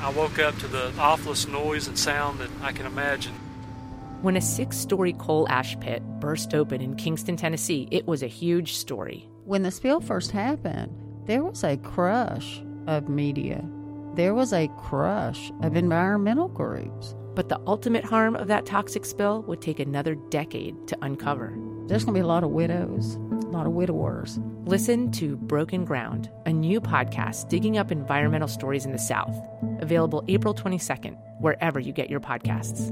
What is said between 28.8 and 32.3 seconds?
in the South. Available April 22nd, wherever you get your